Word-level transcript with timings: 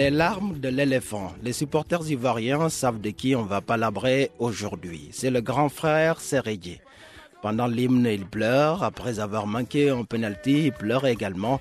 Les 0.00 0.08
larmes 0.08 0.58
de 0.58 0.70
l'éléphant. 0.70 1.34
Les 1.42 1.52
supporters 1.52 2.10
ivoiriens 2.10 2.70
savent 2.70 3.02
de 3.02 3.10
qui 3.10 3.36
on 3.36 3.42
va 3.42 3.60
palabrer 3.60 4.30
aujourd'hui. 4.38 5.10
C'est 5.12 5.28
le 5.28 5.42
grand 5.42 5.68
frère 5.68 6.22
Sérédié. 6.22 6.80
Pendant 7.42 7.66
l'hymne, 7.66 8.06
il 8.06 8.24
pleure. 8.24 8.82
Après 8.82 9.20
avoir 9.20 9.46
manqué 9.46 9.90
un 9.90 10.04
penalty, 10.04 10.68
il 10.68 10.72
pleure 10.72 11.06
également 11.06 11.60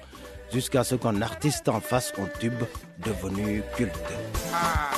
jusqu'à 0.54 0.86
ce 0.86 0.96
qu'un 0.96 1.22
artiste 1.22 1.68
en 1.68 1.82
fasse 1.82 2.14
un 2.18 2.30
tube 2.40 2.64
devenu 3.06 3.62
culte. 3.76 3.92
Ah, 4.54 4.92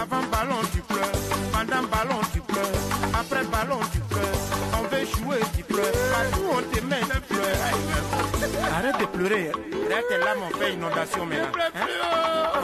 avant 0.00 0.22
ballon 0.30 0.60
tu 0.72 0.80
pleures, 0.82 1.10
pendant 1.50 1.82
ballon 1.88 2.20
tu 2.32 2.40
pleures, 2.42 3.12
après 3.12 3.44
ballon 3.46 3.80
tu 3.92 3.98
pleures, 4.08 4.40
on 4.78 4.82
veut 4.94 5.06
jouer 5.16 5.40
tu 5.56 5.64
pleures. 5.64 5.84
Arrête 8.72 9.00
de 9.00 9.06
pleurer, 9.06 9.50
là 9.88 10.34
fait 10.58 10.74
inondation 10.74 11.26
maintenant. 11.26 11.60
Hein? 11.74 11.86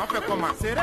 On 0.02 0.14
fait 0.14 0.22
comment? 0.26 0.46
C'est 0.60 0.74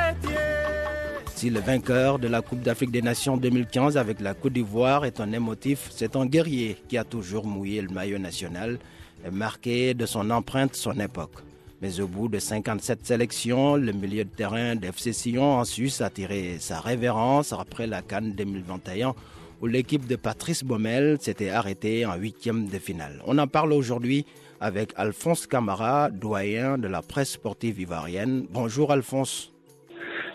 Si 1.36 1.50
le 1.50 1.60
vainqueur 1.60 2.20
de 2.20 2.28
la 2.28 2.42
Coupe 2.42 2.62
d'Afrique 2.62 2.92
des 2.92 3.02
Nations 3.02 3.38
2015 3.38 3.98
avec 3.98 4.20
la 4.20 4.34
Côte 4.34 4.54
d'Ivoire 4.54 5.06
est 5.06 5.20
un 5.20 5.32
émotif, 5.32 5.90
c'est 5.92 6.16
un 6.16 6.26
guerrier 6.26 6.78
qui 6.88 6.98
a 6.98 7.04
toujours 7.04 7.46
mouillé 7.46 7.82
le 7.82 7.90
maillot 7.90 8.18
national 8.18 8.80
et 9.26 9.32
marqué 9.32 9.94
de 9.94 10.06
son 10.06 10.30
empreinte 10.32 10.76
son 10.76 11.00
époque. 11.00 11.44
Mais 11.82 12.00
au 12.00 12.08
bout 12.08 12.28
de 12.28 12.38
57 12.38 13.06
sélections, 13.06 13.76
le 13.76 13.92
milieu 13.92 14.24
de 14.24 14.30
terrain 14.30 14.76
d'FC 14.76 15.14
Sion 15.14 15.58
en 15.58 15.66
Suisse 15.66 16.02
a 16.02 16.10
tiré 16.10 16.58
sa 16.60 16.80
révérence 16.80 17.54
après 17.54 17.88
la 17.88 18.02
Cannes 18.02 18.34
2021 18.36 19.16
où 19.62 19.68
l'équipe 19.68 20.08
de 20.08 20.16
Patrice 20.16 20.64
Baumel 20.64 21.18
s'était 21.22 21.50
arrêtée 21.50 22.06
en 22.06 22.16
huitième 22.16 22.68
de 22.68 22.80
finale. 22.80 23.22
On 23.28 23.38
en 23.38 23.48
parle 23.48 23.74
aujourd'hui 23.74 24.26
avec 24.62 24.94
Alphonse 24.96 25.48
Camara, 25.48 26.12
doyen 26.12 26.78
de 26.78 26.88
la 26.88 27.02
presse 27.02 27.32
sportive 27.32 27.82
ivoirienne. 27.82 28.46
Bonjour 28.52 28.92
Alphonse. 28.92 29.52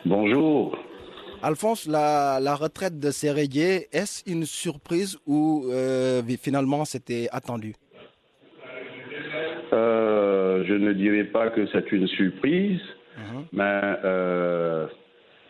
Bonjour. 0.04 0.76
Alphonse, 1.42 1.86
la, 1.86 2.40
la 2.40 2.56
retraite 2.56 2.98
de 2.98 3.10
Sérédier, 3.10 3.86
est-ce 3.92 4.28
une 4.28 4.44
surprise 4.44 5.16
ou 5.26 5.66
euh, 5.70 6.22
finalement 6.42 6.84
c'était 6.84 7.28
attendu? 7.30 7.74
Euh, 9.72 10.64
je 10.66 10.74
ne 10.74 10.92
dirais 10.92 11.24
pas 11.24 11.50
que 11.50 11.66
c'est 11.68 11.92
une 11.92 12.08
surprise, 12.08 12.80
mais 13.52 13.80
euh, 14.04 14.86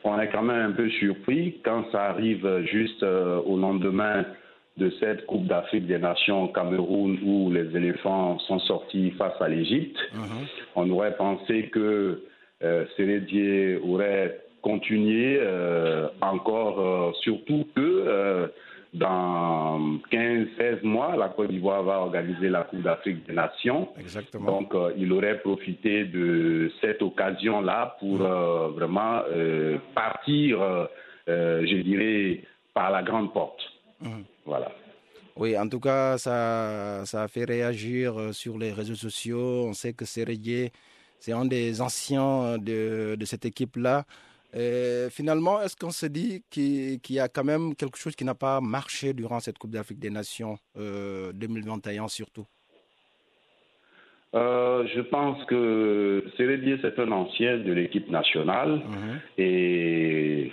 on 0.05 0.19
est 0.21 0.29
quand 0.29 0.43
même 0.43 0.71
un 0.71 0.73
peu 0.73 0.91
surpris 0.91 1.61
quand 1.65 1.85
ça 1.93 2.11
arrive 2.11 2.47
juste 2.71 3.03
au 3.03 3.57
lendemain 3.57 4.25
de 4.77 4.91
cette 5.01 5.27
Coupe 5.27 5.47
d'Afrique 5.47 5.87
des 5.87 5.99
Nations 5.99 6.45
au 6.45 6.49
Cameroun 6.49 7.19
où 7.25 7.51
les 7.51 7.75
éléphants 7.77 8.39
sont 8.41 8.59
sortis 8.61 9.11
face 9.13 9.41
à 9.41 9.49
l'Égypte. 9.49 9.99
On 10.75 10.89
aurait 10.91 11.17
pensé 11.17 11.69
que 11.69 12.23
euh, 12.63 12.85
Sérédier 12.97 13.79
aurait 13.79 14.41
continué 14.63 15.39
euh, 15.41 16.09
encore, 16.21 16.81
euh, 16.81 17.13
surtout 17.23 17.67
que 17.75 17.81
euh, 17.81 18.49
dans 18.97 19.99
15-16 20.11 20.83
mois, 20.83 21.17
la 21.17 21.29
Côte 21.29 21.51
d'Ivoire 21.51 21.83
va 21.83 22.01
organiser 22.01 22.49
la 22.49 22.63
Coupe 22.63 22.83
d'Afrique 22.83 23.27
des 23.27 23.35
Nations. 23.35 23.89
Exactement. 23.99 24.61
Donc, 24.61 24.75
euh, 24.75 24.93
il 24.97 25.13
aurait 25.13 25.39
profité 25.39 26.05
de 26.05 26.71
cette 26.81 27.03
occasion-là 27.03 27.97
pour 28.01 28.23
euh, 28.23 28.69
vraiment 28.69 29.23
euh, 29.31 29.77
partir, 29.95 30.63
euh, 30.63 30.87
je 31.67 31.77
dirais, 31.83 32.41
par 32.75 32.91
la 32.91 33.03
grande 33.03 33.33
porte. 33.33 33.61
Mhm. 34.01 34.25
Voilà. 34.45 34.73
Oui, 35.37 35.57
en 35.59 35.69
tout 35.69 35.81
cas, 35.81 36.17
ça, 36.17 37.03
ça 37.05 37.25
a 37.25 37.29
fait 37.29 37.45
réagir 37.45 38.19
euh, 38.19 38.33
sur 38.33 38.57
les 38.57 38.73
réseaux 38.73 38.95
sociaux. 38.95 39.67
On 39.67 39.75
sait 39.75 39.93
que 39.93 40.07
Sérédier, 40.07 40.73
c'est 41.19 41.33
un 41.33 41.45
des 41.45 41.81
anciens 41.83 42.57
de, 42.59 43.17
de 43.19 43.25
cette 43.27 43.45
équipe-là. 43.45 44.05
Et 44.55 45.09
finalement, 45.11 45.61
est-ce 45.61 45.77
qu'on 45.77 45.91
se 45.91 46.07
dit 46.07 46.43
qu'il 46.49 46.99
y 47.11 47.21
a 47.21 47.29
quand 47.29 47.45
même 47.45 47.75
quelque 47.75 47.99
chose 47.99 48.17
qui 48.17 48.25
n'a 48.25 48.35
pas 48.35 48.63
marché 48.63 49.13
durant 49.13 49.39
cette 49.41 49.59
Coupe 49.59 49.73
d'Afrique 49.73 49.99
des 49.99 50.09
Nations 50.09 50.57
euh, 50.79 51.33
2021 51.35 52.09
surtout? 52.09 52.47
Euh, 54.35 54.87
je 54.95 55.01
pense 55.01 55.45
que 55.45 56.25
Sérédier, 56.37 56.79
c'est 56.81 56.99
un 56.99 57.13
ancien 57.13 57.59
de 57.59 57.73
l'équipe 57.73 58.09
nationale 58.11 58.83
et 59.37 60.51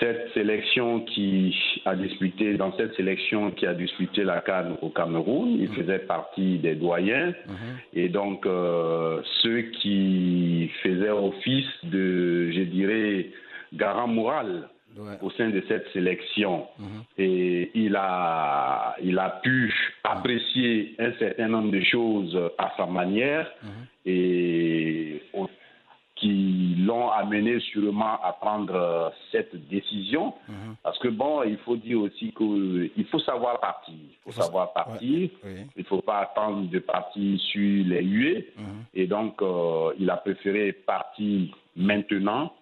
cette 0.00 0.32
sélection 0.34 1.00
qui 1.00 1.56
a 1.84 1.94
disputé, 1.96 2.54
dans 2.54 2.72
cette 2.76 2.94
sélection 2.94 3.50
qui 3.50 3.66
a 3.66 3.74
disputé 3.74 4.22
la 4.24 4.40
Cannes 4.40 4.76
au 4.82 4.90
Cameroun, 4.90 5.56
il 5.58 5.68
faisait 5.68 5.98
partie 6.00 6.58
des 6.58 6.74
doyens. 6.74 7.32
Et 7.94 8.08
donc 8.08 8.46
euh, 8.46 9.20
ceux 9.42 9.62
qui 9.80 10.70
faisaient 10.82 11.10
office 11.10 11.66
de, 11.84 12.50
je 12.52 12.62
dirais, 12.62 13.30
garant 13.72 14.08
moral 14.08 14.68
Ouais. 14.96 15.14
au 15.22 15.30
sein 15.30 15.50
de 15.50 15.62
cette 15.68 15.86
sélection. 15.92 16.66
Et 17.18 17.70
il 17.74 17.94
a, 17.94 18.96
il 19.00 19.16
a 19.18 19.38
pu 19.44 19.72
apprécier 20.02 20.96
un 20.98 21.12
certain 21.20 21.46
nombre 21.46 21.70
de 21.70 21.80
choses 21.82 22.36
à 22.58 22.72
sa 22.76 22.86
manière. 22.86 23.48
Et 24.06 25.22
au- 25.34 25.48
qui 26.18 26.74
l'ont 26.86 27.10
amené 27.10 27.58
sûrement 27.60 28.18
à 28.22 28.32
prendre 28.32 28.74
euh, 28.74 29.08
cette 29.32 29.54
décision 29.68 30.34
parce 30.82 30.98
que 30.98 31.08
bon 31.08 31.42
il 31.44 31.56
faut 31.58 31.76
dire 31.76 32.00
aussi 32.00 32.32
qu'il 32.32 33.06
faut 33.10 33.18
savoir 33.20 33.60
partir 33.60 33.94
il 33.94 34.16
faut 34.24 34.32
faut- 34.32 34.42
savoir 34.42 34.72
partir 34.72 35.28
Oui. 35.44 35.50
il 35.76 35.80
ne 35.82 35.84
faut 35.84 36.02
pas 36.02 36.18
attendre 36.20 36.68
de 36.68 36.78
partir 36.80 37.38
sur 37.40 37.84
les 37.86 38.02
huées. 38.04 38.48
Et 38.94 39.06
donc, 39.06 39.40
euh, 39.42 39.92
il 39.98 40.10
a 40.10 40.16
préféré 40.16 40.72
partir 40.72 41.48
maintenant, 41.76 42.52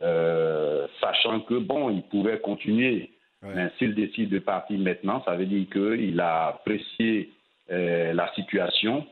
euh, 0.00 0.86
sachant 1.00 1.40
que, 1.40 1.54
bon, 1.54 1.90
il 1.90 2.02
pouvait 2.02 2.40
continuer. 2.40 3.10
Ouais. 3.42 3.50
Mais 3.54 3.70
s'il 3.78 3.94
décide 3.94 4.30
de 4.30 4.38
partir 4.38 4.78
maintenant, 4.78 5.22
ça 5.24 5.34
veut 5.36 5.46
dire 5.46 5.66
qu'il 5.70 6.18
a 6.20 6.46
apprécié 6.48 7.30
la 7.68 8.32
situation 8.34 9.06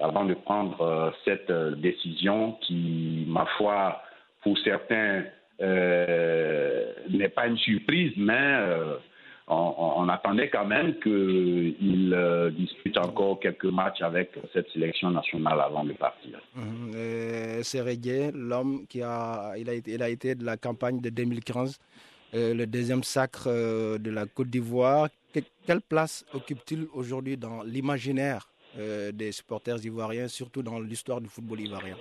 avant 0.00 0.24
de 0.24 0.34
prendre 0.34 0.80
euh, 0.80 1.10
cette 1.24 1.50
euh, 1.50 1.74
décision 1.76 2.52
qui, 2.62 3.24
ma 3.28 3.46
foi, 3.56 4.02
pour 4.42 4.58
certains, 4.58 5.24
euh, 5.60 6.92
n'est 7.10 7.28
pas 7.28 7.46
une 7.46 7.56
surprise, 7.58 8.12
mais 8.16 8.32
euh, 8.34 8.96
on, 9.46 10.08
attendait 10.08 10.48
quand 10.48 10.66
même 10.66 10.94
qu'il 11.00 12.12
euh, 12.12 12.50
dispute 12.50 12.96
encore 12.98 13.40
quelques 13.40 13.64
matchs 13.66 14.02
avec 14.02 14.32
cette 14.52 14.68
sélection 14.70 15.10
nationale 15.10 15.60
avant 15.60 15.84
de 15.84 15.92
partir. 15.92 16.40
Mhm. 16.56 16.92
Euh, 16.94 17.62
Sérédier, 17.62 18.30
l'homme 18.32 18.86
qui 18.88 19.02
a 19.02 19.52
il, 19.56 19.68
a 19.68 19.74
été, 19.74 19.92
il 19.92 20.02
a 20.02 20.08
été 20.08 20.34
de 20.34 20.44
la 20.44 20.56
campagne 20.56 21.00
de 21.00 21.10
2015, 21.10 21.78
euh, 22.34 22.54
le 22.54 22.66
deuxième 22.66 23.02
sacre 23.02 23.44
euh, 23.46 23.98
de 23.98 24.10
la 24.10 24.26
Côte 24.26 24.48
d'Ivoire. 24.48 25.08
Que- 25.34 25.40
quelle 25.66 25.82
place 25.82 26.24
occupe-t-il 26.32 26.86
aujourd'hui 26.92 27.36
dans 27.36 27.62
l'imaginaire 27.62 28.50
euh, 28.76 29.12
des 29.12 29.32
supporters 29.32 29.84
ivoiriens, 29.84 30.28
surtout 30.28 30.62
dans 30.62 30.80
l'histoire 30.80 31.20
du 31.20 31.28
football 31.28 31.60
ivoirien? 31.60 32.00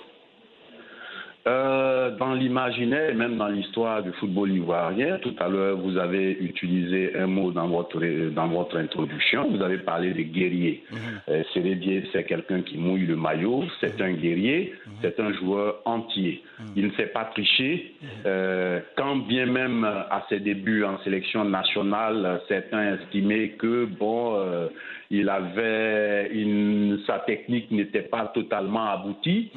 Euh, 1.45 2.15
dans 2.17 2.33
l'imaginaire 2.33 3.09
et 3.09 3.13
même 3.13 3.35
dans 3.35 3.49
l'histoire 3.49 4.01
du 4.01 4.13
football 4.13 4.49
ivoirien, 4.51 5.17
tout 5.21 5.35
à 5.39 5.49
l'heure, 5.49 5.75
vous 5.77 5.97
avez 5.97 6.37
utilisé 6.39 7.17
un 7.17 7.27
mot 7.27 7.51
dans 7.51 7.67
votre, 7.67 7.99
dans 8.29 8.47
votre 8.47 8.77
introduction. 8.77 9.49
Vous 9.49 9.61
avez 9.61 9.79
parlé 9.79 10.13
de 10.13 10.21
guerrier. 10.21 10.83
Euh, 11.27 11.43
Sérédier, 11.53 12.05
c'est 12.13 12.23
quelqu'un 12.23 12.61
qui 12.61 12.77
mouille 12.77 13.05
le 13.05 13.17
maillot. 13.17 13.65
C'est 13.81 13.99
un 14.01 14.13
guerrier. 14.13 14.73
C'est 15.01 15.19
un 15.19 15.33
joueur 15.33 15.81
entier. 15.83 16.41
Il 16.77 16.87
ne 16.87 16.91
sait 16.93 17.07
pas 17.07 17.25
tricher. 17.25 17.93
Euh, 18.25 18.79
quand 18.95 19.17
bien 19.17 19.45
même 19.45 19.83
à 19.83 20.25
ses 20.29 20.39
débuts 20.39 20.85
en 20.85 20.97
sélection 21.03 21.43
nationale, 21.43 22.41
certains 22.47 22.95
estimaient 22.95 23.49
que, 23.49 23.83
bon, 23.83 24.35
euh, 24.37 24.67
il 25.09 25.27
avait 25.29 26.29
une, 26.33 26.99
sa 27.05 27.19
technique 27.19 27.69
n'était 27.69 28.01
pas 28.01 28.31
totalement 28.33 28.85
aboutie, 28.89 29.51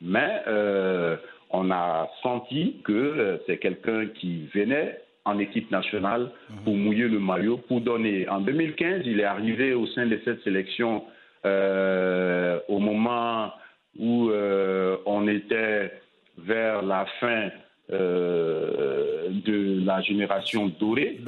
mais 0.00 0.42
euh, 0.46 1.16
on 1.50 1.70
a 1.70 2.08
senti 2.22 2.80
que 2.84 2.92
euh, 2.92 3.38
c'est 3.46 3.58
quelqu'un 3.58 4.06
qui 4.06 4.46
venait 4.54 5.00
en 5.24 5.38
équipe 5.38 5.70
nationale 5.70 6.30
pour 6.64 6.74
mouiller 6.74 7.06
le 7.06 7.20
maillot, 7.20 7.58
pour 7.58 7.82
donner. 7.82 8.28
En 8.28 8.40
2015, 8.40 9.02
il 9.04 9.20
est 9.20 9.24
arrivé 9.24 9.74
au 9.74 9.86
sein 9.88 10.06
de 10.06 10.18
cette 10.24 10.42
sélection 10.42 11.04
euh, 11.44 12.58
au 12.68 12.78
moment 12.78 13.52
où 13.98 14.30
on 15.06 15.28
était 15.28 15.92
vers 16.38 16.80
la 16.82 17.04
fin 17.20 17.50
de 19.28 19.84
la 19.84 20.00
génération 20.02 20.68
dorée. 20.80 21.20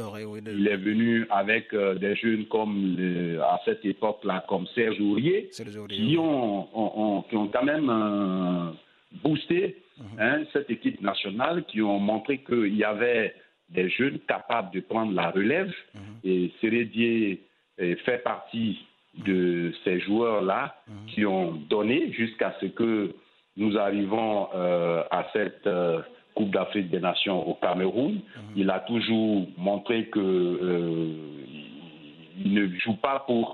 Il 0.46 0.68
est 0.68 0.76
venu 0.76 1.26
avec 1.30 1.74
des 1.74 2.16
jeunes 2.16 2.46
comme 2.46 2.96
à 3.42 3.60
cette 3.64 3.84
époque-là, 3.84 4.44
comme 4.48 4.66
Serge 4.74 5.00
Aurier, 5.00 5.50
qui 5.88 6.16
ont, 6.18 7.22
qui 7.28 7.36
ont 7.36 7.48
quand 7.48 7.64
même 7.64 8.74
boosté 9.22 9.76
mhm. 9.98 10.04
hein, 10.18 10.42
cette 10.52 10.70
équipe 10.70 11.00
nationale, 11.00 11.64
qui 11.64 11.82
ont 11.82 11.98
montré 11.98 12.38
qu'il 12.38 12.76
y 12.76 12.84
avait 12.84 13.34
des 13.68 13.88
jeunes 13.90 14.18
capables 14.28 14.70
de 14.74 14.80
prendre 14.80 15.12
la 15.12 15.30
relève. 15.30 15.72
Mhm. 15.94 16.00
Et 16.24 16.52
Sérédier 16.60 17.42
fait 17.78 18.22
partie 18.22 18.78
de 19.26 19.72
ces 19.84 20.00
joueurs-là 20.00 20.76
mhm. 20.86 20.94
qui 21.06 21.26
ont 21.26 21.52
donné 21.68 22.12
jusqu'à 22.12 22.56
ce 22.60 22.66
que 22.66 23.14
nous 23.56 23.76
arrivons 23.76 24.48
euh, 24.54 25.02
à 25.10 25.26
cette 25.32 25.66
euh, 25.66 26.00
Coupe 26.34 26.50
d'Afrique 26.50 26.90
des 26.90 27.00
Nations 27.00 27.48
au 27.48 27.54
Cameroun. 27.54 28.14
Mhm. 28.14 28.20
Il 28.56 28.70
a 28.70 28.80
toujours 28.80 29.46
montré 29.56 30.06
que 30.06 30.18
euh, 30.20 31.06
il 32.44 32.54
ne 32.54 32.68
joue 32.78 32.96
pas 32.96 33.24
pour, 33.26 33.50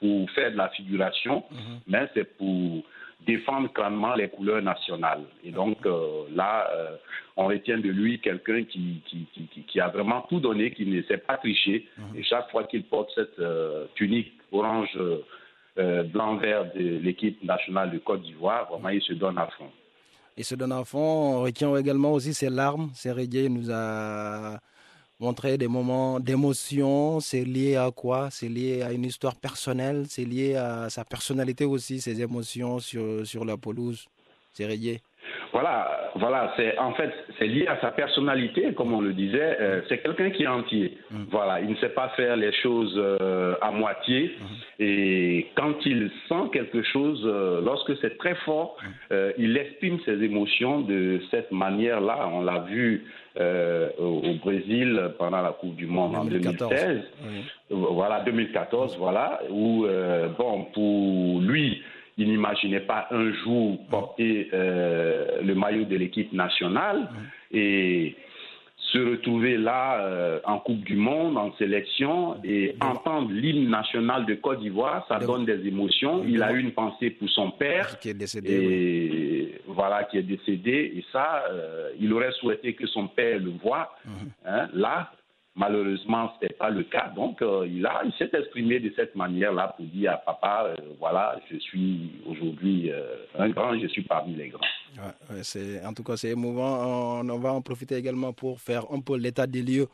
pour 0.00 0.30
faire 0.30 0.50
de 0.50 0.56
la 0.56 0.68
figuration, 0.70 1.44
mais 1.86 2.08
c'est 2.14 2.36
pour 2.36 2.82
défendre 3.24 3.72
clairement 3.72 4.14
les 4.16 4.28
couleurs 4.28 4.60
nationales. 4.60 5.22
Et 5.44 5.52
donc 5.52 5.78
là, 6.34 6.68
on 7.36 7.46
retient 7.46 7.78
de 7.78 7.88
lui 7.88 8.20
quelqu'un 8.20 8.64
qui, 8.64 9.00
qui, 9.06 9.26
qui, 9.66 9.80
a 9.80 9.88
vraiment 9.88 10.22
tout 10.28 10.40
donné, 10.40 10.72
qui 10.72 10.86
ne 10.86 11.02
s'est 11.02 11.18
pas 11.18 11.36
triché. 11.36 11.88
Mhm. 11.96 12.18
Et 12.18 12.22
chaque 12.22 12.50
fois 12.50 12.64
qu'il 12.64 12.84
porte 12.84 13.10
cette 13.14 13.38
euh, 13.38 13.86
tunique 13.94 14.32
orange, 14.50 14.90
euh, 14.96 15.18
euh, 15.78 16.02
blanc-vert 16.02 16.72
de 16.74 16.98
l'équipe 16.98 17.42
nationale 17.42 17.90
de 17.90 17.98
Côte 17.98 18.22
d'Ivoire, 18.22 18.68
vraiment, 18.70 18.90
il 18.90 19.00
se 19.02 19.14
donne 19.14 19.38
à 19.38 19.46
fond. 19.46 19.70
Se 20.40 20.54
donne 20.54 20.72
à 20.72 20.84
fond. 20.84 20.98
On 20.98 21.42
retient 21.42 21.76
également 21.76 22.12
aussi 22.12 22.34
ses 22.34 22.48
larmes. 22.48 22.90
Sergei 22.94 23.48
nous 23.48 23.70
a 23.70 24.58
montré 25.20 25.58
des 25.58 25.68
moments 25.68 26.18
d'émotion. 26.18 27.20
C'est 27.20 27.44
lié 27.44 27.76
à 27.76 27.90
quoi? 27.90 28.28
C'est 28.30 28.48
lié 28.48 28.82
à 28.82 28.92
une 28.92 29.04
histoire 29.04 29.36
personnelle. 29.36 30.06
C'est 30.08 30.24
lié 30.24 30.56
à 30.56 30.90
sa 30.90 31.04
personnalité 31.04 31.64
aussi, 31.64 32.00
ses 32.00 32.20
émotions 32.20 32.80
sur, 32.80 33.44
la 33.44 33.56
pelouse. 33.56 34.06
Sergei. 34.54 35.00
Voilà, 35.52 36.10
voilà, 36.14 36.54
c'est 36.56 36.78
en 36.78 36.92
fait 36.94 37.12
c'est 37.38 37.46
lié 37.46 37.66
à 37.66 37.78
sa 37.82 37.90
personnalité, 37.90 38.72
comme 38.72 38.94
on 38.94 39.02
le 39.02 39.12
disait. 39.12 39.58
Euh, 39.60 39.82
c'est 39.88 39.98
quelqu'un 39.98 40.30
qui 40.30 40.44
est 40.44 40.48
entier. 40.48 40.96
Mm. 41.10 41.24
Voilà, 41.30 41.60
il 41.60 41.68
ne 41.68 41.76
sait 41.76 41.90
pas 41.90 42.08
faire 42.16 42.36
les 42.36 42.52
choses 42.62 42.94
euh, 42.96 43.54
à 43.60 43.70
moitié. 43.70 44.34
Mm. 44.38 44.44
Et 44.82 45.46
quand 45.54 45.74
il 45.84 46.10
sent 46.26 46.48
quelque 46.54 46.82
chose, 46.82 47.22
euh, 47.26 47.60
lorsque 47.62 47.94
c'est 48.00 48.16
très 48.16 48.34
fort, 48.46 48.78
mm. 48.82 49.14
il 49.36 49.56
exprime 49.58 49.98
ses 50.06 50.22
émotions 50.22 50.80
de 50.80 51.20
cette 51.30 51.52
manière-là. 51.52 52.30
On 52.32 52.40
l'a 52.40 52.60
vu 52.60 53.04
au, 53.36 54.34
Brésil 54.42 55.10
pendant 55.18 55.42
la 55.42 55.50
Coupe 55.52 55.76
du 55.76 55.86
Monde 55.86 56.16
en 56.16 56.24
2016. 56.24 57.00
Voilà, 57.70 58.20
2014, 58.20 58.96
voilà, 58.98 59.40
où 59.50 59.86
bon 60.38 60.64
pour 60.72 61.40
lui 61.40 61.82
il 62.18 62.28
n'imaginait 62.28 62.80
pas 62.80 63.08
un 63.10 63.32
jour 63.32 63.78
porter 63.90 64.48
euh, 64.52 65.40
le 65.42 65.54
maillot 65.54 65.84
de 65.84 65.96
l'équipe 65.96 66.32
nationale. 66.32 67.08
Et 67.50 68.16
se 68.92 68.98
retrouver 68.98 69.56
là 69.56 70.00
euh, 70.00 70.40
en 70.44 70.58
Coupe 70.58 70.84
du 70.84 70.96
Monde, 70.96 71.38
en 71.38 71.54
sélection 71.56 72.36
et 72.44 72.76
entendre 72.80 73.30
l'hymne 73.32 73.70
national 73.70 74.26
de 74.26 74.34
Côte 74.34 74.60
d'Ivoire, 74.60 75.06
ça 75.08 75.18
donne 75.18 75.46
des 75.46 75.66
émotions. 75.66 76.24
Il 76.26 76.42
a 76.42 76.52
eu 76.52 76.60
une 76.60 76.72
pensée 76.72 77.10
pour 77.10 77.28
son 77.30 77.50
père. 77.52 77.98
Qui 77.98 78.10
est 78.10 78.14
décédé, 78.14 78.52
et 78.52 79.60
voilà 79.66 80.04
qui 80.04 80.18
est 80.18 80.22
décédé. 80.22 80.92
Et 80.96 81.04
ça, 81.10 81.44
euh, 81.50 81.90
il 81.98 82.12
aurait 82.12 82.32
souhaité 82.32 82.74
que 82.74 82.86
son 82.86 83.08
père 83.08 83.38
le 83.38 83.52
voie. 83.62 83.96
Mhm. 84.04 84.12
Hein, 84.46 84.68
là, 84.74 85.10
Malheureusement, 85.54 86.32
ce 86.40 86.46
n'est 86.46 86.54
pas 86.54 86.70
le 86.70 86.82
cas. 86.84 87.12
Donc, 87.14 87.42
euh, 87.42 87.66
il, 87.68 87.84
a, 87.84 88.02
il 88.06 88.12
s'est 88.14 88.30
exprimé 88.32 88.80
de 88.80 88.90
cette 88.96 89.14
manière-là 89.14 89.74
pour 89.76 89.84
dire 89.84 90.12
à 90.12 90.16
papa, 90.16 90.64
euh, 90.68 90.76
voilà, 90.98 91.38
je 91.50 91.58
suis 91.58 92.10
aujourd'hui 92.26 92.90
euh, 92.90 93.16
un 93.38 93.50
grand, 93.50 93.78
je 93.78 93.86
suis 93.88 94.02
parmi 94.02 94.34
les 94.34 94.48
grands. 94.48 94.60
c'est, 95.42 95.84
en 95.84 95.92
tout 95.92 96.02
cas, 96.04 96.16
c'est 96.16 96.30
émouvant. 96.30 97.20
On, 97.20 97.38
va 97.38 97.52
en 97.52 97.60
profiter 97.60 97.96
également 97.96 98.32
pour 98.32 98.60
faire 98.62 98.84
un 98.90 99.00
peu 99.00 99.18
l'état 99.18 99.46
des 99.46 99.60
lieux 99.62 99.88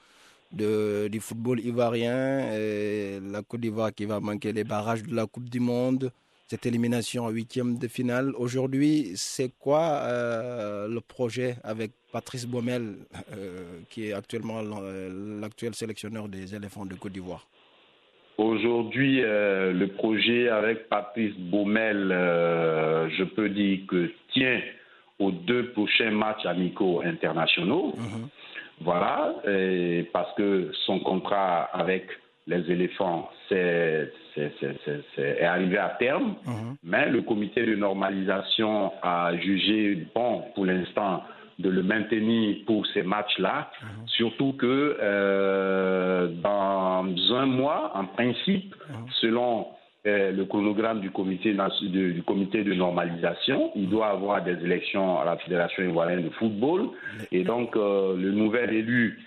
de, 0.52 1.08
du 1.08 1.18
football 1.18 1.58
ivoirien. 1.58 2.52
Et 2.52 3.18
la 3.20 3.42
Côte 3.42 3.60
d'Ivoire 3.60 3.92
qui 3.92 4.04
va 4.04 4.20
manquer 4.20 4.52
les 4.52 4.62
barrages 4.62 5.02
de 5.02 5.14
la 5.14 5.26
Coupe 5.26 5.48
du 5.48 5.58
Monde 5.58 6.12
cette 6.48 6.64
élimination 6.64 7.24
en 7.24 7.28
huitième 7.28 7.78
de 7.78 7.88
finale. 7.88 8.32
Aujourd'hui, 8.38 9.12
c'est 9.16 9.52
quoi 9.58 10.00
euh, 10.04 10.88
le 10.88 11.00
projet 11.02 11.56
avec 11.62 11.90
Patrice 12.10 12.46
Baumel, 12.46 12.94
euh, 13.36 13.80
qui 13.90 14.08
est 14.08 14.14
actuellement 14.14 14.62
l'actuel 15.42 15.74
sélectionneur 15.74 16.26
des 16.26 16.54
éléphants 16.54 16.86
de 16.86 16.94
Côte 16.94 17.12
d'Ivoire? 17.12 17.46
Aujourd'hui, 18.38 19.20
euh, 19.22 19.74
le 19.74 19.88
projet 19.88 20.48
avec 20.48 20.88
Patrice 20.88 21.36
Baumel, 21.36 22.08
je 22.08 23.24
peux 23.24 23.50
dire 23.50 23.80
que 23.86 24.10
tient 24.32 24.62
aux 25.18 25.32
deux 25.32 25.72
prochains 25.72 26.12
matchs 26.12 26.46
amicaux 26.46 27.02
internationaux. 27.04 27.92
Mhm. 27.94 28.28
Voilà, 28.80 29.34
parce 30.12 30.32
que 30.36 30.70
son 30.86 31.00
contrat 31.00 31.64
avec 31.74 32.06
les 32.48 32.70
éléphants 32.70 33.28
c'est, 33.48 34.10
est, 35.16 35.44
arrivé 35.44 35.78
à 35.78 35.96
terme, 35.98 36.34
mhm. 36.46 36.76
mais 36.82 37.08
le 37.10 37.22
comité 37.22 37.64
de 37.64 37.74
normalisation 37.74 38.92
a 39.02 39.36
jugé 39.36 40.06
bon 40.14 40.44
pour 40.54 40.66
l'instant 40.66 41.22
de 41.58 41.68
le 41.68 41.82
maintenir 41.82 42.56
pour 42.66 42.86
ces 42.86 43.02
matchs-là, 43.02 43.70
mhm. 43.82 43.88
surtout 44.06 44.52
que 44.52 44.96
euh, 45.00 46.28
dans 46.42 47.04
un 47.34 47.46
mois, 47.46 47.92
en 47.94 48.04
principe, 48.06 48.74
mhm. 48.88 49.06
selon 49.20 49.66
euh, 50.06 50.30
le 50.30 50.44
chronogramme 50.44 51.00
du 51.00 51.10
comité, 51.10 51.52
de, 51.52 52.12
du 52.12 52.22
comité 52.22 52.62
de 52.62 52.72
normalisation, 52.72 53.72
il 53.74 53.90
doit 53.90 54.08
avoir 54.08 54.42
des 54.42 54.56
élections 54.64 55.20
à 55.20 55.24
la 55.24 55.36
Fédération 55.38 55.82
ivoirienne 55.82 56.22
de 56.22 56.30
football, 56.30 56.90
et 57.32 57.42
donc 57.42 57.76
euh, 57.76 58.16
le 58.16 58.30
nouvel 58.30 58.72
élu 58.72 59.18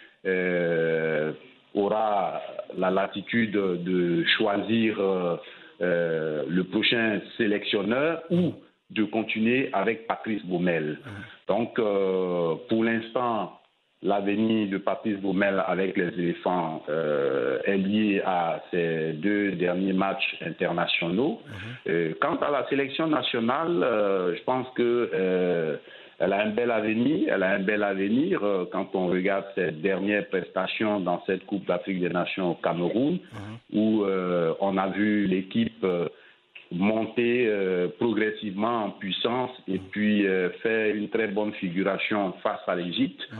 aura 1.73 2.41
la 2.77 2.91
latitude 2.91 3.51
de 3.51 4.23
choisir 4.37 4.99
euh, 4.99 5.37
euh, 5.81 6.43
le 6.47 6.63
prochain 6.65 7.19
sélectionneur 7.37 8.21
ou 8.29 8.53
de 8.89 9.03
continuer 9.05 9.69
avec 9.73 10.05
Patrice 10.05 10.43
Baumel. 10.45 10.99
Donc, 11.47 11.79
euh, 11.79 12.55
pour 12.67 12.83
l'instant, 12.83 13.57
l'avenir 14.03 14.69
de 14.69 14.77
Patrice 14.77 15.17
Baumel 15.17 15.63
avec 15.65 15.95
les 15.95 16.07
éléphants 16.19 16.83
est 16.87 17.77
lié 17.77 18.21
à 18.25 18.61
ces 18.71 19.13
deux 19.13 19.51
derniers 19.51 19.93
matchs 19.93 20.37
internationaux. 20.41 21.39
quant 22.19 22.35
à 22.37 22.51
la 22.51 22.67
sélection 22.67 23.07
nationale, 23.07 23.85
je 24.35 24.43
pense 24.43 24.67
que 24.75 25.79
elle 26.21 26.33
a 26.33 26.41
un 26.43 26.49
bel 26.51 26.69
avenir. 26.69 27.33
Elle 27.33 27.41
a 27.41 27.53
un 27.53 27.59
bel 27.59 27.81
avenir 27.83 28.43
euh, 28.43 28.65
quand 28.71 28.89
on 28.93 29.07
regarde 29.07 29.45
ses 29.55 29.71
dernières 29.71 30.27
prestations 30.27 30.99
dans 30.99 31.23
cette 31.25 31.45
Coupe 31.47 31.65
d'Afrique 31.65 31.99
des 31.99 32.09
Nations 32.09 32.51
au 32.51 32.55
Cameroun, 32.55 33.13
mhm. 33.13 33.79
où 33.79 34.03
euh, 34.03 34.53
on 34.59 34.77
a 34.77 34.87
vu 34.89 35.25
l'équipe 35.25 35.83
euh, 35.83 36.07
monter 36.71 37.49
progressivement 37.99 38.85
en 38.85 38.89
puissance 38.91 39.51
et 39.67 39.73
mhm. 39.73 39.85
puis 39.91 40.25
faire 40.63 40.95
une 40.95 41.09
très 41.09 41.27
bonne 41.27 41.51
figuration 41.53 42.31
face 42.43 42.61
à 42.65 42.75
l'Égypte. 42.75 43.21
Mhm. 43.33 43.39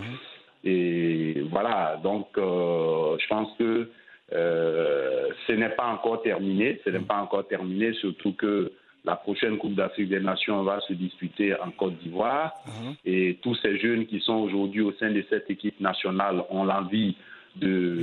Et 0.66 1.44
voilà, 1.50 1.98
donc 2.04 2.28
je 2.36 3.28
pense 3.30 3.56
que 3.58 3.90
ce 4.32 5.52
n'est 5.54 5.70
pas 5.70 5.86
encore 5.86 6.24
terminé. 6.24 6.82
Ce 6.84 6.90
n'est 6.90 7.00
pas 7.00 7.22
encore 7.22 7.48
terminé, 7.48 7.94
surtout 7.94 8.34
que 8.34 8.74
la 9.06 9.16
prochaine 9.16 9.58
Coupe 9.58 9.76
d'Afrique 9.76 10.10
des 10.10 10.20
Nations 10.20 10.64
va 10.64 10.80
se 10.82 10.94
disputer 10.94 11.56
en 11.60 11.72
Côte 11.72 11.98
d'Ivoire. 12.00 12.54
Uh-huh. 12.68 12.96
Et 13.06 13.40
tous 13.42 13.56
ces 13.56 13.78
jeunes 13.80 14.06
qui 14.06 14.20
sont 14.20 14.36
aujourd'hui 14.36 14.82
au 14.82 14.92
sein 14.94 15.12
de 15.12 15.24
cette 15.30 15.50
équipe 15.50 15.80
nationale 15.80 16.44
ont 16.50 16.64
l'envie 16.64 17.16
de, 17.56 18.00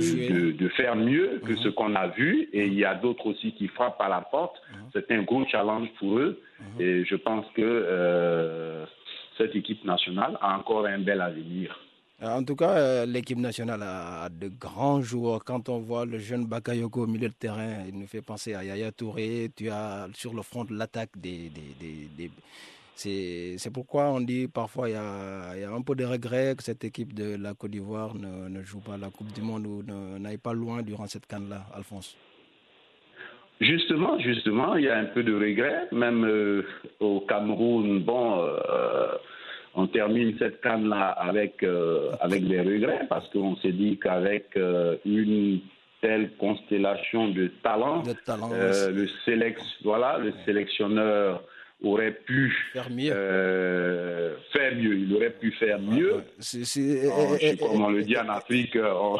de, 0.51 0.67
faire 0.69 0.95
mieux 0.95 1.41
que 1.43 1.53
uh-huh. 1.53 1.63
ce 1.63 1.69
qu'on 1.69 1.95
a 1.95 2.07
vu. 2.07 2.49
Et 2.53 2.67
il 2.67 2.73
y 2.73 2.85
a 2.85 2.95
d'autres 2.95 3.27
aussi 3.27 3.53
qui 3.53 3.67
frappent 3.67 4.01
à 4.01 4.09
la 4.09 4.21
porte. 4.21 4.57
Uh-huh. 4.57 4.77
C'est 4.93 5.11
un 5.11 5.23
gros 5.23 5.45
challenge 5.47 5.87
pour 5.99 6.19
eux. 6.19 6.41
Et 6.79 7.05
je 7.05 7.15
pense 7.15 7.45
que 7.55 7.61
euh, 7.61 8.85
cette 9.37 9.55
équipe 9.55 9.85
nationale 9.85 10.37
a 10.41 10.57
encore 10.57 10.85
un 10.85 10.99
bel 10.99 11.21
avenir. 11.21 11.79
Euh, 12.21 12.27
en 12.27 12.43
tout 12.43 12.55
cas, 12.55 12.71
euh, 12.71 13.05
l'équipe 13.05 13.37
nationale 13.37 13.81
a 13.81 14.27
de 14.29 14.49
grands 14.49 15.01
joueurs. 15.01 15.43
Quand 15.45 15.69
on 15.69 15.79
voit 15.79 16.05
le 16.05 16.19
jeune 16.19 16.45
Bakayoko 16.45 17.03
au 17.03 17.07
milieu 17.07 17.29
de 17.29 17.33
terrain, 17.33 17.85
il 17.87 17.97
nous 17.97 18.07
fait 18.07 18.21
penser 18.21 18.53
à 18.53 18.63
Yaya 18.63 18.91
Touré. 18.91 19.49
Tu 19.55 19.69
as 19.69 20.07
sur 20.13 20.33
le 20.33 20.41
front 20.41 20.65
l'attaque 20.69 21.11
des, 21.15 21.49
c'est 22.95 23.71
pourquoi 23.73 24.09
on 24.09 24.19
dit 24.19 24.49
parfois 24.49 24.89
il 24.89 24.91
y, 24.91 24.95
a, 24.95 25.71
un 25.73 25.81
peu 25.81 25.95
de 25.95 26.03
regret 26.03 26.55
que 26.57 26.63
cette 26.63 26.83
équipe 26.83 27.13
de 27.13 27.37
la 27.41 27.53
Côte 27.53 27.71
d'Ivoire 27.71 28.13
ne, 28.13 28.61
joue 28.63 28.81
pas 28.81 28.97
la 28.97 29.09
Coupe 29.09 29.31
du 29.31 29.41
Monde 29.41 29.65
ou 29.65 29.83
n'aille 30.19 30.37
pas 30.37 30.51
loin 30.51 30.81
durant 30.81 31.07
cette 31.07 31.25
canne-là, 31.25 31.65
Alphonse. 31.73 32.17
Justement, 33.61 34.19
justement, 34.19 34.75
il 34.75 34.83
y 34.83 34.89
a 34.89 34.97
un 34.97 35.05
peu 35.05 35.23
de 35.23 35.33
regret. 35.33 35.87
Même 35.93 36.25
euh, 36.25 36.63
au 36.99 37.21
Cameroun, 37.21 38.03
bon, 38.03 38.41
on 38.41 39.18
termine 39.91 40.35
cette 40.39 40.61
canne-là 40.61 41.09
avec, 41.09 41.63
euh, 41.63 42.11
avec 42.21 42.47
des 42.47 42.61
regrets 42.61 43.05
parce 43.09 43.27
qu'on 43.29 43.55
s'est 43.57 43.71
dit 43.71 43.97
qu'avec 43.97 44.57
une 45.05 45.59
telle 46.01 46.31
constellation 46.37 47.29
de 47.29 47.51
talents, 47.61 48.03
le, 48.03 49.07
sélect, 49.25 49.61
voilà, 49.83 50.17
le 50.17 50.33
sélectionneur 50.45 51.43
aurait 51.83 52.11
pu 52.11 52.53
faire 52.73 52.89
mieux. 52.89 53.11
Euh, 53.13 54.35
faire 54.51 54.75
mieux. 54.75 54.97
Il 54.97 55.15
aurait 55.15 55.31
pu 55.31 55.51
faire 55.53 55.79
mieux. 55.79 56.23
comme 57.59 57.81
on 57.81 57.89
le 57.89 58.03
dit 58.03 58.17
en 58.17 58.27
Afrique, 58.29 58.77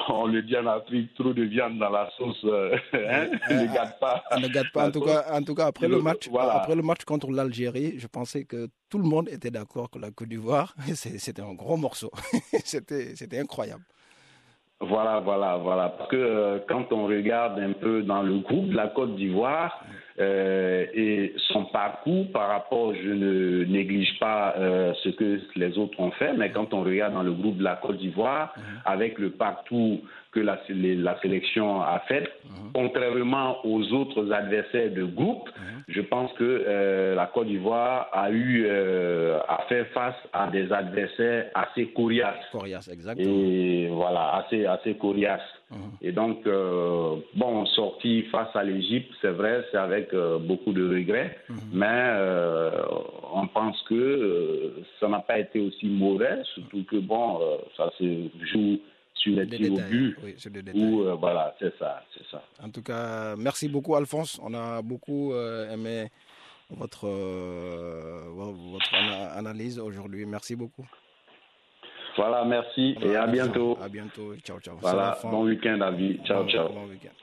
on, 0.10 0.28
le 0.28 0.42
dit 0.42 0.58
en 0.58 0.68
Afrique, 0.68 1.14
trop 1.16 1.34
de 1.34 1.44
viande 1.44 1.80
dans 1.80 1.90
la 1.90 2.10
sauce 2.18 2.44
euh, 2.44 2.76
hein, 2.94 3.28
ne 3.50 3.74
gâte 3.74 4.00
pas. 4.00 4.24
Ne 4.38 4.48
gâte 4.48 4.72
pas. 4.74 4.88
En 4.88 4.92
tout 4.92 5.02
cas, 5.02 5.26
en 5.32 5.42
tout 5.42 5.56
cas, 5.56 5.68
après 5.68 5.88
le, 5.88 6.02
match, 6.02 6.30
après 6.38 6.76
le 6.76 6.82
match 6.82 7.06
contre 7.06 7.32
l'Algérie, 7.32 7.94
je 7.98 8.08
pensais 8.08 8.44
que 8.44 8.68
tout 8.90 8.98
le 8.98 9.06
monde 9.06 9.30
était 9.30 9.52
d'accord 9.52 9.90
que 9.90 10.00
la 10.00 10.12
Côte 10.12 10.30
d'Ivoire, 10.30 10.76
c'était 10.94 11.42
un 11.42 11.54
gros 11.54 11.78
morceau. 11.78 12.12
c'était, 12.66 13.16
c'était 13.16 13.40
incroyable. 13.40 13.84
Voilà, 14.82 15.20
voilà, 15.20 15.58
voilà. 15.58 15.90
Parce 15.90 16.10
que 16.10 16.16
euh, 16.16 16.60
quand 16.68 16.94
on 16.94 17.06
regarde 17.06 17.60
un 17.60 17.74
peu 17.74 18.02
dans 18.02 18.22
le 18.24 18.40
groupe 18.40 18.70
de 18.70 18.76
la 18.76 18.88
Côte 18.88 19.16
d'Ivoire 19.18 19.84
euh, 20.20 20.86
et 20.94 21.34
son 21.48 21.66
parcours 21.66 22.30
par 22.32 22.50
rapport, 22.50 22.94
je 22.94 23.10
ne 23.10 23.64
néglige 23.64 24.20
pas 24.20 24.54
euh, 24.58 24.94
ce 25.04 25.10
que 25.10 25.40
les 25.56 25.78
autres 25.78 25.98
ont 26.00 26.12
fait, 26.12 26.34
mais 26.34 26.52
quand 26.52 26.74
on 26.74 26.84
regarde 26.84 27.14
dans 27.14 27.24
le 27.24 27.32
groupe 27.32 27.58
de 27.58 27.64
la 27.64 27.78
Côte 27.78 27.98
d'Ivoire, 27.98 28.54
mhm. 28.58 28.64
avec 28.86 29.18
le 29.18 29.30
parcours 29.30 30.00
que 30.32 30.42
la, 30.42 30.60
la 30.70 31.20
sélection 31.22 31.82
a 31.82 32.00
fait. 32.08 32.30
Mhm. 32.44 32.72
Contrairement 32.74 33.66
aux 33.66 33.82
autres 33.94 34.32
adversaires 34.32 34.92
de 34.92 35.06
groupe, 35.06 35.48
mhm. 35.58 35.84
je 35.88 36.02
pense 36.02 36.34
que 36.34 36.66
euh, 36.68 37.16
la 37.16 37.28
Côte 37.28 37.48
d'Ivoire 37.48 38.10
a 38.12 38.30
eu 38.30 38.68
à 38.70 39.60
faire 39.70 39.88
face 39.94 40.16
à 40.34 40.48
des 40.48 40.72
adversaires 40.72 41.46
assez 41.56 41.88
coriaces. 41.88 42.36
Coriaces, 42.52 42.90
exactement. 42.90 43.30
Et 43.30 43.88
voilà, 43.90 44.36
assez, 44.36 44.66
assez 44.66 44.96
coriaces. 44.96 45.59
Mhm. 45.72 45.92
Et 46.02 46.12
donc, 46.12 46.48
euh, 46.48 47.18
bon, 47.36 47.66
sorti 47.68 48.24
face 48.24 48.56
à 48.56 48.64
l'Égypte, 48.64 49.12
c'est 49.22 49.32
vrai, 49.32 49.64
c'est 49.72 49.78
avec 49.78 50.14
beaucoup 50.42 50.74
de 50.74 50.88
regrets, 50.88 51.38
mais 51.72 52.14
on 53.34 53.48
pense 53.48 53.82
que 53.84 54.74
ça 55.00 55.08
n'a 55.08 55.20
pas 55.20 55.40
été 55.40 55.60
aussi 55.60 55.88
mauvais, 55.88 56.42
surtout 56.56 56.84
que, 56.86 56.98
bon, 56.98 57.40
ça 57.78 57.92
se 57.98 58.30
joue 58.52 58.80
sur 59.20 59.36
les 59.36 59.48
tirs 59.48 59.74
au 59.74 59.78
but. 59.78 60.18
Oui, 60.24 60.36
ou, 60.74 61.02
euh, 61.02 61.16
voilà, 61.16 61.56
c'est 61.60 61.78
ça, 61.78 62.04
c'est 62.14 62.26
ça. 62.30 62.42
En 62.64 62.70
tout 62.70 62.82
cas, 62.82 63.36
merci 63.36 63.68
beaucoup 63.68 63.96
Alphonse. 63.96 64.40
On 64.44 64.54
a 64.54 64.82
beaucoup 64.82 65.34
euh, 65.34 65.72
aimé 65.72 66.10
votre, 66.70 67.08
euh, 67.08 68.24
votre 68.36 68.94
analyse 69.36 69.80
aujourd'hui. 69.80 70.26
Merci 70.26 70.56
beaucoup. 70.56 70.86
Voilà, 72.20 72.44
merci 72.44 72.98
et 73.02 73.16
à 73.16 73.28
bientôt. 73.28 73.78
À 73.82 73.88
bientôt. 73.88 74.36
Ciao, 74.44 74.60
ciao. 74.60 74.76
Voilà, 74.82 75.18
bon 75.24 75.46
week-end 75.46 75.80
à 75.80 75.92
vie. 75.92 76.20
Ciao, 76.26 76.46
ciao. 76.50 76.68
Bon 76.68 76.86
week-end. 76.90 77.16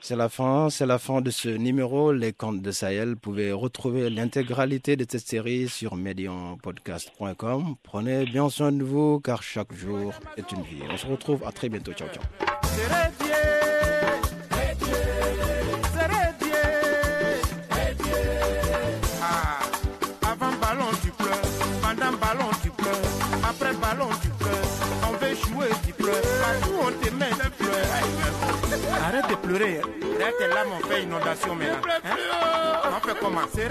C'est 0.00 0.16
la 0.16 0.28
fin, 0.28 0.68
c'est 0.68 0.84
la 0.84 0.98
fin 0.98 1.20
de 1.20 1.30
ce 1.30 1.48
numéro. 1.48 2.12
Les 2.12 2.32
contes 2.32 2.60
de 2.60 2.72
Sahel. 2.72 3.10
Vous 3.10 3.20
pouvez 3.20 3.52
retrouver 3.52 4.10
l'intégralité 4.10 4.96
de 4.96 5.06
cette 5.08 5.28
série 5.28 5.68
sur 5.68 5.94
medionpodcast.com. 5.94 7.76
Prenez 7.84 8.24
bien 8.24 8.48
soin 8.48 8.72
de 8.72 8.82
vous 8.82 9.20
car 9.20 9.44
chaque 9.44 9.72
jour 9.72 10.12
est 10.36 10.50
une 10.50 10.62
vie. 10.62 10.82
On 10.90 10.96
se 10.96 11.06
retrouve 11.06 11.44
à 11.46 11.52
très 11.52 11.68
bientôt. 11.68 11.92
Ciao, 11.92 12.08
ciao. 12.08 13.23
Arrête 29.06 29.28
de 29.30 29.34
pleurer. 29.36 29.80
Là, 30.18 30.26
tes 30.38 30.46
larmes 30.48 30.80
fait 30.88 31.02
inondation 31.02 31.54
maintenant. 31.54 31.88
Hein? 32.04 32.16
On 32.96 33.00
fait 33.06 33.16
comment? 33.20 33.40
C'est 33.54 33.68